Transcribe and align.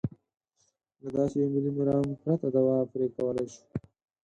له 1.01 1.09
داسې 1.17 1.35
یوه 1.39 1.49
ملي 1.55 1.71
مرام 1.79 2.05
پرته 2.21 2.47
دوا 2.55 2.77
پرې 2.91 3.07
کولای 3.15 3.47
شو. 3.53 3.61